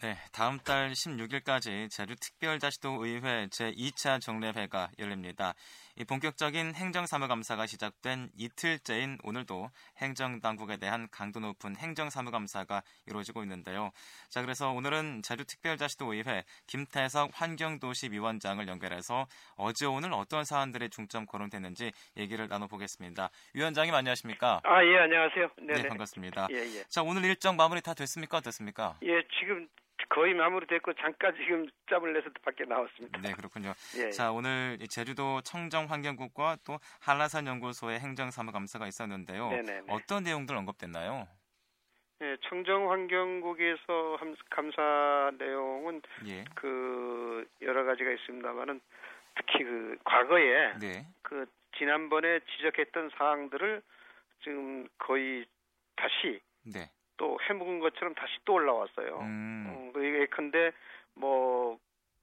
[0.00, 5.54] 네, 다음 달 16일까지 제주특별자치도 의회 제2차 정례회가 열립니다.
[5.96, 13.90] 이 본격적인 행정사무감사가 시작된 이틀째인 오늘도 행정당국에 대한 강도 높은 행정사무감사가 이루어지고 있는데요.
[14.30, 19.26] 자, 그래서 오늘은 제주특별자치도 의회 김태석 환경도시위원장을 연결해서
[19.56, 23.30] 어제 오늘 어떤 사안들이 중점 거론됐는지 얘기를 나눠보겠습니다.
[23.54, 24.60] 위원장님 안녕하십니까?
[24.62, 25.48] 아, 예, 안녕하세요.
[25.56, 25.82] 네네.
[25.82, 26.46] 네, 반갑습니다.
[26.52, 26.84] 예, 예.
[26.84, 28.36] 자, 오늘 일정 마무리 다 됐습니까?
[28.38, 28.96] 어떻습니까?
[29.02, 29.66] 예, 지금
[30.08, 33.20] 거의 마무리됐고 잠깐 지금 짬을 내서 밖에 나왔습니다.
[33.20, 33.72] 네, 그렇군요.
[33.98, 39.50] 예, 자, 오늘 제주도 청정환경국과 또 한라산 연구소의 행정사무감사가 있었는데요.
[39.50, 39.86] 네네네.
[39.88, 41.26] 어떤 내용들 언급됐나요?
[42.20, 44.18] 예, 청정환경국에서
[44.50, 46.44] 감사 내용은 예.
[46.54, 48.80] 그 여러 가지가 있습니다만은
[49.36, 51.06] 특히 그 과거에 네.
[51.22, 51.46] 그
[51.76, 53.82] 지난번에 지적했던 사항들을
[54.42, 55.46] 지금 거의
[55.94, 56.90] 다시 네.
[57.18, 59.18] 또 해묵은 것처럼 다시 또 올라왔어요.
[59.20, 59.66] 음.
[59.68, 60.72] 어, 예컨대
[61.14, 61.78] 뭐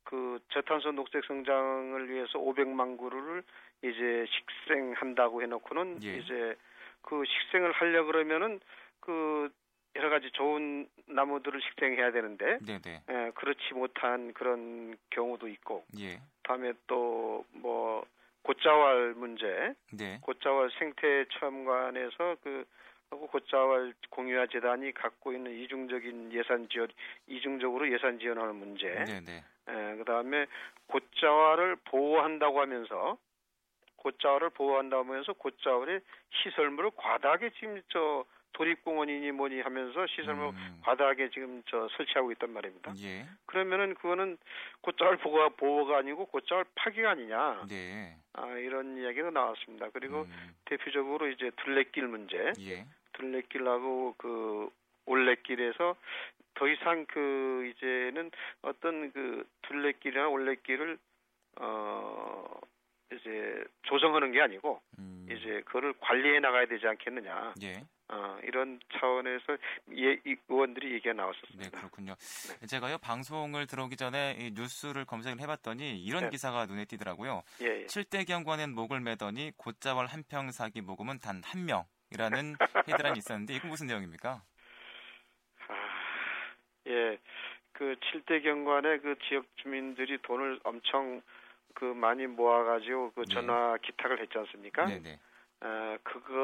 [0.05, 3.43] 그 저탄소 녹색 성장을 위해서 500만 그루를
[3.81, 6.17] 이제 식생한다고 해놓고는 예.
[6.17, 6.55] 이제
[7.01, 8.59] 그 식생을 하려 그러면은
[8.99, 9.49] 그
[9.95, 13.03] 여러 가지 좋은 나무들을 식생해야 되는데 네네.
[13.09, 16.19] 예, 그렇지 못한 그런 경우도 있고 예.
[16.43, 18.05] 다음에 또뭐
[18.43, 20.19] 고자왈 문제 네.
[20.21, 22.65] 고자왈 생태 체험관에서 그
[23.11, 26.89] 하고 고자왈 공유화 재단이 갖고 있는 이중적인 예산 지원,
[27.27, 28.87] 이중적으로 예산 지원하는 문제.
[28.87, 29.43] 네네.
[29.69, 30.45] 예, 그다음에
[30.87, 33.17] 고자왈을 보호한다고 하면서
[33.97, 40.79] 고자왈을 보호한다고 하면서 고자왈의 시설물을 과다하게 지금 저 도립공원이니 뭐니 하면서 시설물 음.
[40.83, 42.93] 과다하게 지금 저 설치하고 있단 말입니다.
[42.99, 43.27] 예.
[43.45, 44.37] 그러면은 그거는
[44.81, 47.65] 고자왈 보호가 보호가 아니고 고자왈 파기가 아니냐.
[47.67, 48.15] 네.
[48.33, 49.89] 아 이런 이야기가 나왔습니다.
[49.91, 50.55] 그리고 음.
[50.65, 52.53] 대표적으로 이제 둘레길 문제.
[52.59, 52.85] 예.
[53.13, 54.69] 둘레길하고 그
[55.05, 55.95] 올레길에서
[56.53, 60.97] 더 이상 그 이제는 어떤 그 둘레길이나 올레길을
[61.59, 62.59] 어
[63.11, 65.27] 이제 조성하는 게 아니고 음.
[65.29, 67.53] 이제 그거를 관리해 나가야 되지 않겠느냐.
[67.63, 67.83] 예.
[68.07, 69.57] 어, 이런 차원에서
[69.97, 70.17] 예,
[70.47, 71.63] 의원들이 얘기가 나왔었습니다.
[71.63, 72.15] 네, 그렇군요.
[72.59, 72.67] 네.
[72.67, 76.29] 제가요 방송을 들어오기 전에 이 뉴스를 검색을 해봤더니 이런 네.
[76.29, 77.41] 기사가 눈에 띄더라고요.
[77.63, 77.85] 예, 예.
[77.87, 82.55] 7대 경관엔 목을 매더니 곧자월 한 평 사기 모금은 단 한 명이라는
[82.89, 84.41] 헤드라인이 있었는데 이건 무슨 내용입니까?
[85.67, 85.73] 아,
[86.87, 87.17] 예,
[87.73, 91.21] 그 7대 경관에 그 지역 주민들이 돈을 엄청
[91.73, 93.33] 그 많이 모아가지고 그 네.
[93.33, 94.85] 전화 기탁을 했지 않습니까?
[94.85, 95.19] 네, 네.
[95.61, 96.35] 아, 그거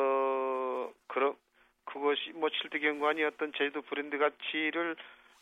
[2.01, 4.95] 그것이 뭐 7대 경관이 어떤 제주도 브랜드 가치를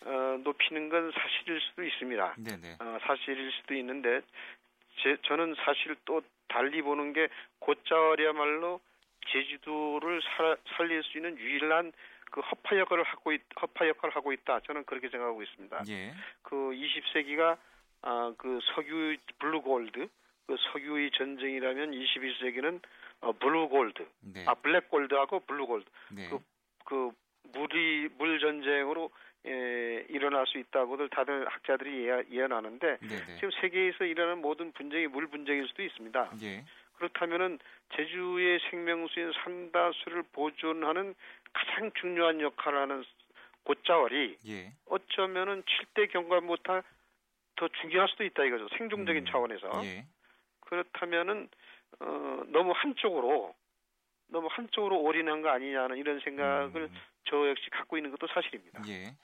[0.06, 2.36] 어, 높이는 건 사실일 수도 있습니다.
[2.38, 2.75] 네네.
[2.80, 4.22] 어, 사실일 수도 있는데
[5.02, 8.81] 제, 저는 사실 또 달리 보는 게 곶자왈이야말로
[9.31, 11.94] 제주도를 살, 살릴 수 있는 유일한
[12.31, 14.59] 그 허파 역할을 하고 있, 허파 역할을 하고 있다.
[14.62, 15.84] 저는 그렇게 생각하고 있습니다.
[15.90, 16.14] 예.
[16.44, 17.58] 그 20세기가
[18.02, 20.08] 아, 그 석유 blue gold,
[20.47, 22.81] 그 석유의 전쟁이라면 21세기는
[23.22, 24.46] 어, blue gold, 네.
[24.47, 26.30] 아 black gold하고 blue gold, 네.
[26.30, 26.40] 그,
[26.85, 27.12] 그
[27.52, 29.12] 물이 물 전쟁으로
[29.47, 33.25] 예, 일어날 수 있다고들 다들 학자들이 예, 예언하는데 네네.
[33.25, 33.35] 네.
[33.35, 36.31] 지금 세계에서 일어나는 모든 분쟁이 물 분쟁일 수도 있습니다.
[36.41, 36.66] 예.
[36.97, 37.59] 그렇다면은
[37.96, 41.16] 제주의 생명수인 삼다수를 보존하는
[41.53, 43.03] 가장 중요한 역할을 하는
[43.64, 44.74] 곶자왈이 예.
[44.85, 46.84] 어쩌면은 7대 경관보다
[47.56, 48.68] 더 중요할 수도 있다 이거죠.
[48.78, 49.31] 생존적인 음.
[49.31, 49.85] 차원에서.
[49.85, 50.06] 예.
[50.62, 51.50] 그렇다면은
[52.00, 53.56] 어, 너무 한쪽으로
[54.28, 56.96] 너무 한쪽으로 올인한 거 아니냐는 이런 생각을 음.
[57.30, 58.82] 저 역시 갖고 있는 것도 사실입니다.
[58.88, 59.16] 예.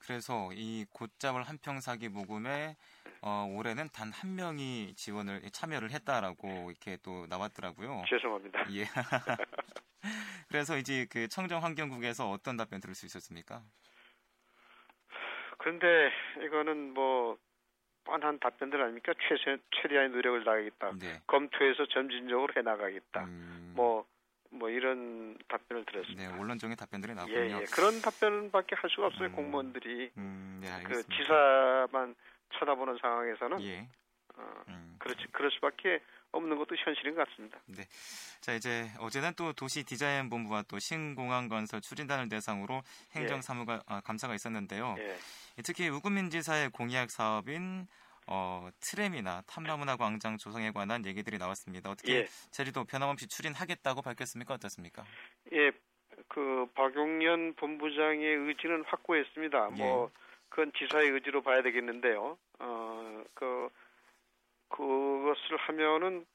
[0.00, 2.76] 그래서 이 곧잡을 한평 사기 모금에
[3.22, 8.04] 어, 올해는 단 한 명이 지원을 참여를 했다라고 이렇게 또 나왔더라고요.
[8.08, 8.66] 죄송합니다.
[8.74, 8.84] 예.
[10.48, 13.62] 그래서 이제 그 청정 환경국에서 어떤 답변 들을 수 있었습니까?
[15.58, 16.10] 그런데
[16.44, 17.38] 이거는 뭐
[18.04, 19.12] 뻔한 답변들 아닙니까?
[19.28, 20.92] 최세, 최대한의 노력을 다하겠다.
[21.00, 21.20] 네.
[21.26, 23.24] 검토해서 점진적으로 해나가겠다.
[23.24, 23.72] 음...
[23.74, 24.06] 뭐,
[24.50, 26.30] 뭐 이런 답변을 들었습니다.
[26.30, 27.38] 네, 원론적인 답변들이 나왔군요.
[27.38, 27.64] 예, 예.
[27.74, 29.28] 그런 답변밖에 할 수가 없어요.
[29.28, 29.32] 음...
[29.32, 32.14] 공무원들이 음, 네, 그 지사만
[32.58, 33.88] 쳐다보는 상황에서는 예.
[34.36, 34.96] 어, 음.
[34.98, 36.00] 그렇지 그럴 수밖에
[36.32, 37.60] 없는 것도 현실인 것 같습니다.
[37.66, 37.84] 네.
[38.40, 42.82] 자 이제 어제는 또 도시 디자인 본부와 또 신공항 건설 추진단을 대상으로
[43.12, 43.80] 행정 사무가 예.
[43.86, 44.96] 아, 감사가 있었는데요.
[44.98, 45.16] 예.
[45.64, 47.86] 특히 우구민지사의 공약 사업인
[48.26, 51.90] 어, 트램이나 탐라문화 광장 조성에 관한 얘기들이 나왔습니다.
[51.90, 52.26] 어떻게 예.
[52.50, 54.54] 제주도 변함없이 추진하겠다고 밝혔습니까?
[54.54, 55.04] 어떻습니까?
[55.52, 55.70] 예,
[56.28, 59.70] 그 박용년 본부장의 의지는 확고했습니다.
[59.76, 59.82] 예.
[59.82, 60.10] 뭐
[60.48, 62.38] 그건 지사의 의지로 봐야 되겠는데요.
[62.60, 63.68] 어, 그
[64.74, 66.26] 그것을 하면은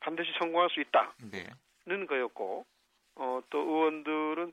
[0.00, 2.06] 반드시 성공할 수 있다는 네.
[2.06, 2.66] 거였고,
[3.16, 4.52] 어, 또 의원들은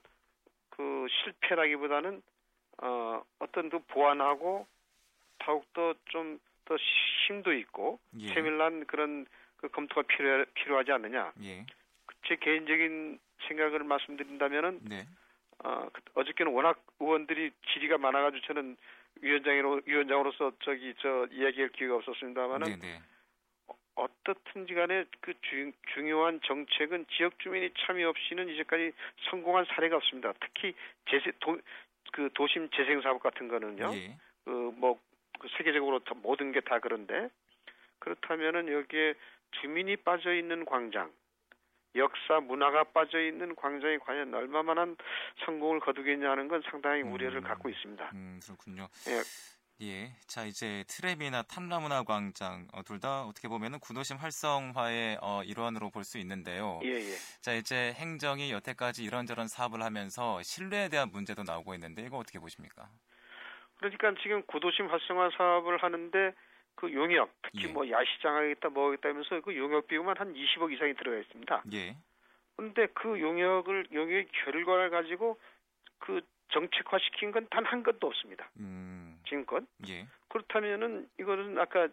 [0.70, 2.22] 그 실패라기보다는
[2.82, 4.66] 어, 어떤 그 보완하고
[5.40, 6.76] 더욱더 좀더
[7.26, 8.32] 심도 있고 예.
[8.32, 11.32] 세밀한 그런 그 검토가 필요 필요하지 않느냐.
[11.42, 11.66] 예.
[12.26, 13.18] 제 개인적인
[13.48, 15.06] 생각을 말씀드린다면은 네.
[15.64, 18.76] 어, 그, 어저께는 워낙 의원들이 질의가 많아가지고 저는
[19.20, 23.02] 위원장으로 위원장으로서 저기 저 이야기할 기회가 없었습니다만은 네, 네.
[23.94, 28.92] 어떻든지 간에 그 주, 중요한 정책은 지역 주민이 참여 없이는 이제까지
[29.30, 30.32] 성공한 사례가 없습니다.
[30.40, 30.74] 특히
[31.10, 31.58] 재세, 도,
[32.12, 33.90] 그 도심 재생 사업 같은 거는요.
[33.94, 34.16] 예.
[34.44, 34.98] 그뭐
[35.38, 37.28] 그 세계적으로 모든 게 다 그런데
[37.98, 39.14] 그렇다면은 여기에
[39.60, 41.12] 주민이 빠져 있는 광장,
[41.94, 44.96] 역사 문화가 빠져 있는 광장이 과연 얼마만한
[45.44, 48.10] 성공을 거두겠냐는 건 상당히 우려를 음, 갖고 있습니다.
[48.14, 48.88] 음, 그렇군요.
[49.08, 49.20] 예.
[49.82, 50.12] 예.
[50.28, 56.04] 자, 이제 트랩이나 탐라문화 광장 어, 둘 다 어떻게 보면은 구도심 활성화의 어, 일환으로 볼
[56.04, 56.78] 수 있는데요.
[56.84, 57.14] 예, 예.
[57.40, 62.88] 자, 이제 행정이 여태까지 이런저런 사업을 하면서 신뢰에 대한 문제도 나오고 있는데 이거 어떻게 보십니까?
[63.78, 66.32] 그러니까 지금 구도심 활성화 사업을 하는데
[66.76, 67.72] 그 용역, 특히 예.
[67.72, 71.64] 뭐 야시장 하겠다 뭐 하겠다 하면서 그 용역 비용만 한 20억 이상이 들어가 있습니다.
[71.74, 71.96] 예.
[72.56, 75.40] 근데 그 용역을 용역 결과를 가지고
[75.98, 76.20] 그
[76.52, 78.48] 정책화 시킨 건 단 한 건도 없습니다.
[78.60, 78.91] 음.
[79.32, 79.64] 지금껏.
[79.88, 80.06] 예.
[80.28, 81.88] 그렇다면은 이거는 아까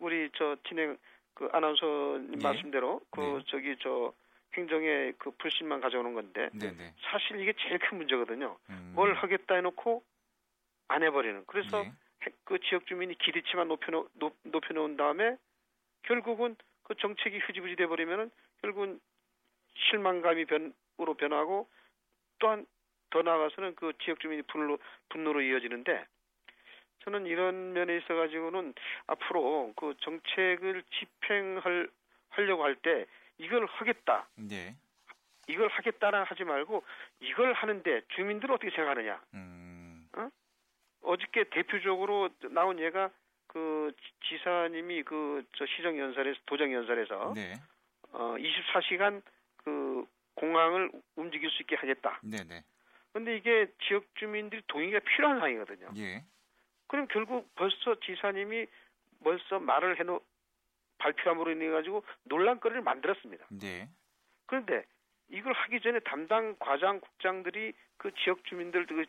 [0.00, 0.98] 우리 저 진행
[1.34, 2.42] 그 아나운서님 예.
[2.42, 3.44] 말씀대로 그 네.
[3.46, 4.12] 저기 저
[4.54, 6.76] 행정의 그 불신만 가져오는 건데 네네.
[6.76, 6.94] 네.
[7.02, 8.58] 사실 이게 제일 큰 문제거든요.
[8.70, 8.92] 음.
[8.94, 10.02] 뭘 하겠다 해놓고
[10.88, 11.44] 안 해버리는.
[11.46, 11.92] 그래서 예.
[12.44, 15.36] 그 지역 주민이 기대치만 높여놓 높, 높여놓은 다음에
[16.02, 19.00] 결국은 그 정책이 흐지부지 돼버리면은 결국은
[19.76, 21.68] 실망감이 변으로 변하고
[22.40, 22.66] 또한
[23.10, 24.78] 더 나아가서는 그 지역 주민이 분노로,
[25.08, 26.04] 분노로 이어지는데
[27.04, 28.74] 저는 이런 면에 있어 가지고는
[29.06, 31.88] 앞으로 그 정책을 집행할
[32.30, 33.06] 하려고 할 때
[33.38, 34.28] 이걸 하겠다.
[34.36, 34.76] 네.
[35.48, 36.84] 이걸 하겠다라 하지 말고
[37.20, 39.20] 이걸 하는데 주민들은 어떻게 생각하느냐.
[39.34, 40.06] 음.
[40.16, 40.28] 어?
[41.02, 43.10] 어저께 대표적으로 나온 예가
[43.48, 43.92] 그
[44.28, 47.54] 지사님이 그 저 시정 연설에서 도정 연설에서 네.
[48.12, 49.22] 어 24시간
[49.64, 50.04] 그
[50.34, 52.20] 공항을 움직일 수 있게 하겠다.
[52.22, 52.44] 네네.
[52.44, 52.62] 네.
[53.12, 55.88] 근데 이게 지역 주민들이 동의가 필요한 상황이거든요.
[55.96, 56.22] 예.
[56.90, 58.66] 그럼 결국 벌써 지사님이
[59.22, 60.24] 벌써 말을 해놓
[60.98, 63.46] 발표함으로 인해 가지고 논란거리를 만들었습니다.
[63.60, 63.88] 네.
[64.46, 64.84] 그런데
[65.28, 69.04] 이걸 하기 전에 담당 과장 국장들이 그 지역 주민들 그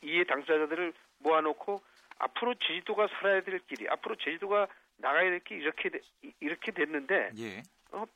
[0.00, 1.82] 이해 당사자들을 모아놓고
[2.16, 4.66] 앞으로 제주도가 살아야 될 길이 앞으로 제주도가
[4.96, 5.90] 나가야 될 길이 이렇게
[6.40, 7.62] 이렇게 됐는데 예.
[7.92, 8.06] 어,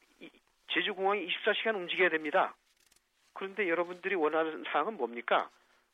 [0.73, 2.57] 제주공항이 24시간 움직여야 됩니다.
[3.35, 5.51] 그런데 여러분들이 원하는 사항은 뭡니까?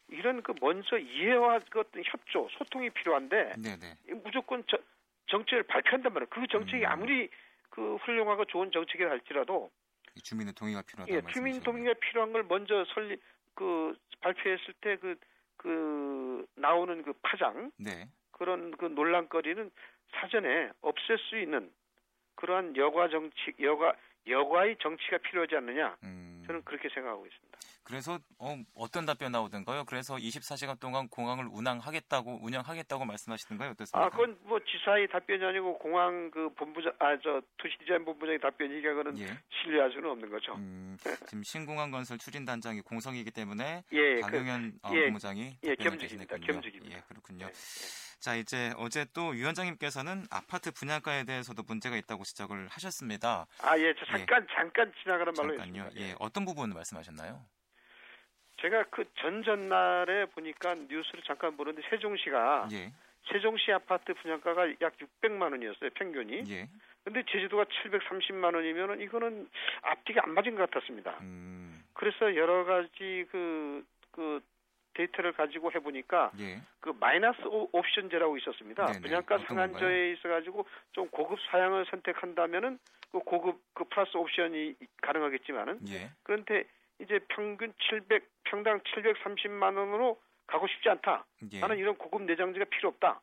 [0.09, 4.15] 이런 그 먼저 이해와 그 어떤 협조, 소통이 필요한데 네네.
[4.25, 4.79] 무조건 저,
[5.27, 6.29] 정책을 발표한단 말이에요.
[6.31, 6.91] 그 정책이 음.
[6.91, 7.29] 아무리
[7.71, 9.71] 그 훌륭하고 좋은 정책이라 할지라도
[10.23, 11.15] 주민의 동의가 필요하다.
[11.15, 13.21] 예, 주민 동의가 필요한 걸 먼저 설리
[13.55, 15.19] 그 발표했을 때 그그
[15.57, 18.09] 그 나오는 그 파장 네.
[18.33, 19.71] 그런 그 논란거리는
[20.13, 21.71] 사전에 없앨 수 있는
[22.37, 23.95] 그러한 여과 정치 여과
[24.27, 25.97] 여과의 정치가 필요하지 않느냐.
[26.05, 26.43] 음.
[26.47, 27.59] 저는 그렇게 생각하고 있습니다.
[27.88, 29.85] 그래서 어, 어떤 답변 나오던가요?
[29.87, 33.70] 그래서 24시간 동안 공항을 운항하겠다고 운영하겠다고 말씀하시는가요?
[33.70, 34.06] 어떻습니까?
[34.06, 39.19] 아, 그건 뭐 지사의 답변이 아니고 공항 그 본부장 아 저 도시디자인 본부장의 답변이니까 그거는
[39.19, 39.26] 예.
[39.50, 40.55] 신뢰할 수는 없는 거죠.
[40.56, 40.96] 음,
[41.26, 46.37] 지금 신공항 건설 추진 단장이 공성이기 때문에 예, 그 박용현 그, 예, 본부장이 예, 겸직입니다.
[46.38, 46.96] 겸직입니다.
[46.96, 47.46] 예, 그렇군요.
[47.46, 48.19] 예, 예.
[48.20, 53.47] 자, 이제 어제 또 위원장님께서는 아파트 분양가에 대해서도 문제가 있다고 지적을 하셨습니다.
[53.62, 55.88] 아, 예, 잠깐 잠깐 지나가는 말로 잠깐요.
[55.97, 57.45] 예, 어떤 부분 말씀하셨나요?
[58.61, 62.93] 제가 그 전전날에 보니까 뉴스를 잠깐 보는데 세종시가 예.
[63.31, 66.45] 세종시 아파트 분양가가 약 600만 원이었어요 평균이.
[66.49, 66.69] 예.
[67.05, 69.49] 근데 제주도가 730만 원이면은 이거는
[69.83, 71.19] 앞뒤가 안 맞은 것 같았습니다.
[71.23, 71.83] 음.
[71.95, 74.41] 그래서 여러 가지 그, 그
[74.95, 76.61] 데이터를 가지고 해보니까 예.
[76.81, 78.87] 그 마이너스 옵션제라고 있었습니다.
[78.87, 79.00] 네네.
[79.00, 82.79] 분양가 상한제에 있어가지고 좀 고급 사양을 선택한다면은
[83.12, 86.11] 그 고급 그 플러스 옵션이 가능하겠지만은 예.
[86.25, 86.65] 그런데
[87.00, 91.26] 이제 평균 700 평당 730만 원으로 가고 싶지 않다.
[91.52, 91.61] 예.
[91.61, 93.21] 나는 이런 고급 내장재가 필요 없다.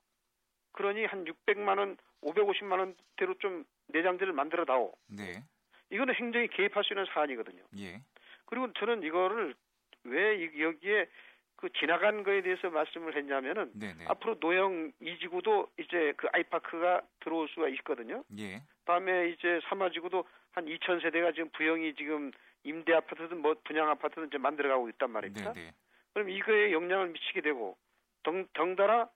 [0.74, 4.94] 그러니 한 600만 원, 550만 원대로 좀 내장재를 만들어 다오.
[5.08, 5.44] 네.
[5.90, 7.64] 이거는 행정이 개입할 수 있는 사안이거든요.
[7.80, 8.02] 예.
[8.46, 9.56] 그리고 저는 이거를
[10.04, 11.08] 왜 여기에
[11.56, 14.06] 그 지나간 거에 대해서 말씀을 했냐면은 네네.
[14.08, 18.24] 앞으로 노영 이지구도 이제 그 아이파크가 들어올 수가 있거든요.
[18.38, 18.62] 예.
[18.86, 22.32] 다음에 이제 사마지구도 한 2천 세대가 지금 부영이 지금
[22.66, 25.54] 임대 아파트든 뭐 분양 아파트든 이제 만들어가고 있단 말입니다.
[25.54, 25.72] 네네.
[26.14, 27.78] 그럼 이거에 영향을 미치게 되고
[28.24, 29.10] 덩, 덩달아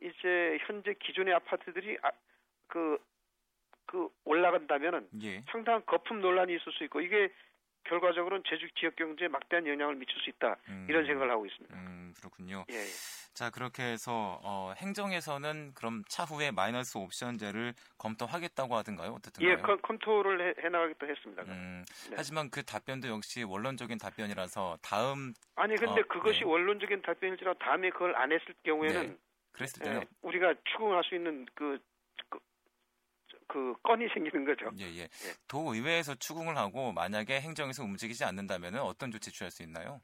[0.00, 2.10] 이제 현재 기존의 아파트들이 아,
[2.68, 2.98] 그,
[3.86, 5.44] 그 올라간다면은 예.
[5.50, 7.32] 상당한 거품 논란이 있을 수 있고 이게
[7.84, 11.76] 결과적으로는 제주 지역 경제에 막대한 영향을 미칠 수 있다 음, 이런 생각을 하고 있습니다.
[11.76, 12.64] 음, 그렇군요.
[12.70, 12.86] 예, 예.
[13.34, 19.12] 자 그렇게 해서 어, 행정에서는 그럼 차후에 마이너스 옵션제를 검토하겠다고 하던가요?
[19.12, 19.52] 어떻든가요?
[19.52, 21.42] 예, 검, 검토를 해, 나가겠다 했습니다.
[21.44, 22.16] 음, 네.
[22.16, 26.44] 하지만 그 답변도 역시 원론적인 답변이라서 다음 아니 근데 어, 그것이 네.
[26.44, 29.16] 원론적인 답변일지라도 다음에 그걸 안 했을 경우에는 네.
[29.52, 31.78] 그랬을 때는 예, 우리가 추궁할 수 있는 그,
[32.28, 32.38] 그,
[33.46, 34.70] 그 건이 생기는 거죠.
[34.78, 35.02] 예, 예.
[35.02, 35.08] 예.
[35.48, 40.00] 도의회에서 추궁을 하고 만약에 행정에서 움직이지 않는다면 어떤 조치 취할 수 있나요?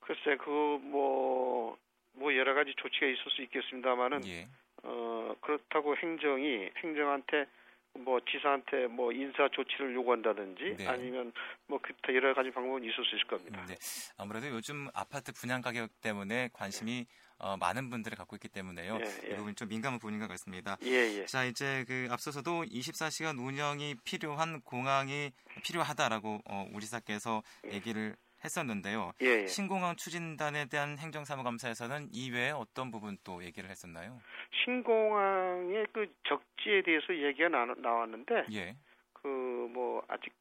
[0.00, 0.50] 글쎄, 그,
[0.82, 1.76] 뭐,
[2.18, 4.48] 뭐 여러 가지 조치가 있을 수 있겠습니다만은, 예.
[4.82, 7.46] 어, 그렇다고 행정이, 행정한테
[7.94, 10.86] 뭐 지사한테 뭐 인사 조치를 요구한다든지 네.
[10.86, 11.32] 아니면
[11.66, 13.64] 뭐 기타 여러 가지 방법은 있을 수 있을 겁니다.
[13.66, 13.76] 네.
[14.16, 17.06] 아무래도 요즘 아파트 분양 가격 때문에 관심이
[17.38, 18.98] 어, 많은 분들이 갖고 있기 때문에요.
[18.98, 19.32] 예, 예.
[19.32, 20.76] 이 부분 좀 민감한 부분인 것 같습니다.
[20.82, 21.26] 예, 예.
[21.26, 25.32] 자 이제 그 앞서서도 24시간 운영이 필요한 공항이
[25.64, 29.12] 필요하다라고 어, 우리 사께서 얘기를 했었는데요.
[29.22, 29.46] 예, 예.
[29.46, 34.20] 신공항 추진단에 대한 행정사무감사에서는 이외에 어떤 부분 또 얘기를 했었나요?
[34.64, 38.76] 신공항의 그 적지에 대해서 얘기가 나, 나왔는데 예.
[39.14, 40.32] 그뭐 아직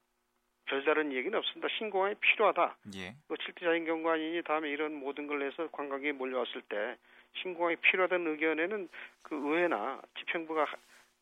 [0.65, 1.67] 별다른 얘기는 없습니다.
[1.77, 2.77] 신공항이 필요하다.
[2.95, 3.15] 예.
[3.27, 6.97] 그 7대 자연 경관이니 다음에 이런 모든 걸 해서 관광객이 몰려왔을 때
[7.41, 8.89] 신공항이 필요하다는 의견에는
[9.21, 10.65] 그 의회나 집행부가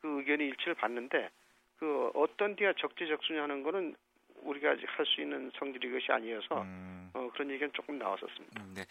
[0.01, 1.29] 그 의견이 일치를 받는데
[1.77, 3.95] 그 어떤 데가 적재적소냐는 거는
[4.45, 7.09] 우리가 아직 할 수 있는 성질이 것이 아니어서 음.
[7.13, 8.63] 어, 그런 얘기는 조금 나왔었습니다.
[8.63, 8.83] 음, 네.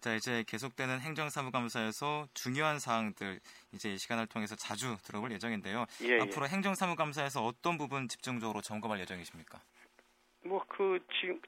[0.00, 3.40] 자 이제 계속되는 행정사무감사에서 중요한 사항들
[3.72, 5.84] 이제 이 시간을 통해서 자주 들어볼 예정인데요.
[6.02, 6.20] 예, 예.
[6.20, 6.50] 앞으로 예.
[6.50, 9.58] 행정사무감사에서 어떤 부분 집중적으로 점검할 예정이십니까?
[10.44, 11.40] 뭐 그 지금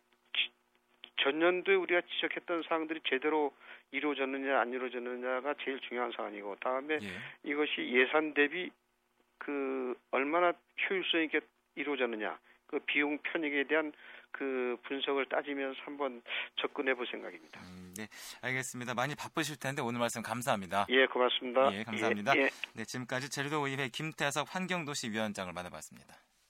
[1.23, 3.55] 전년도에 우리가 지적했던 사항들이 제대로
[3.93, 7.51] 이루어졌느냐 안 이루어졌느냐가 제일 중요한 사안이고 다음에 예.
[7.51, 8.71] 이것이 예산 대비
[9.39, 10.53] 그 얼마나
[10.89, 11.41] 효율성 있게
[11.77, 12.39] 이루어졌느냐
[12.71, 13.93] 그 비용 편익에 대한
[14.31, 16.23] 그 분석을 따지면서 한번
[16.61, 17.61] 접근해 볼 생각입니다.
[17.63, 18.07] 음, 네,
[18.43, 18.95] 알겠습니다.
[18.95, 20.87] 많이 바쁘실 텐데 오늘 말씀 감사합니다.
[20.89, 21.75] 예, 고맙습니다.
[21.75, 22.37] 예, 감사합니다.
[22.37, 22.51] 예, 예.
[22.75, 26.15] 네, 지금까지 제주도 의회 김태석 환경도시 위원장을 만나봤습니다.